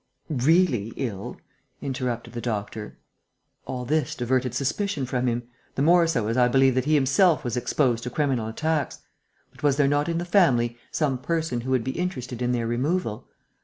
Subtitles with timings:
[0.31, 1.37] "Really ill,"
[1.79, 2.97] interrupted the doctor.
[3.67, 5.43] "All this diverted suspicion from him...
[5.75, 9.03] the more so as I believe that he himself was exposed to criminal attacks.
[9.51, 12.65] But was there not in the family some person who would be interested in their
[12.65, 13.27] removal?